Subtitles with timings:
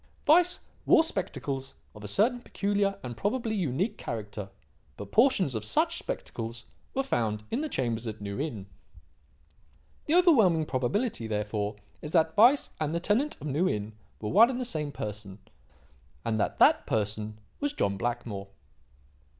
[0.25, 4.49] "Weiss wore spectacles of a certain peculiar and probably unique character.
[4.97, 8.65] But portions of such spectacles were found in the chambers at New Inn.
[10.07, 14.49] "The overwhelming probability, therefore, is that Weiss and the tenant of New Inn were one
[14.49, 15.37] and the same person;
[16.25, 18.47] and that that person was John Blackmore."